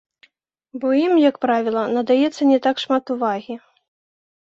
[0.85, 3.59] Бо ім, як правіла, надаецца не так шмат увагі.